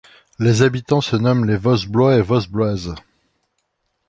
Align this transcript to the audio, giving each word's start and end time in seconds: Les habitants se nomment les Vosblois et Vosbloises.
Les 0.39 0.63
habitants 0.63 0.99
se 1.01 1.15
nomment 1.15 1.45
les 1.45 1.57
Vosblois 1.57 2.15
et 2.15 2.23
Vosbloises. 2.23 2.95